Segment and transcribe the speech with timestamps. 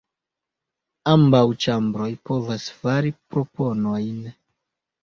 [1.11, 4.23] Ambaŭ ĉambroj povas fari proponojn.